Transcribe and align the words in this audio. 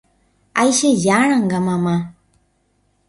Aichejáranga 0.59 1.59
mama 1.67 1.95